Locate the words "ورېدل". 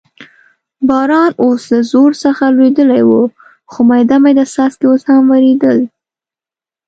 5.33-5.77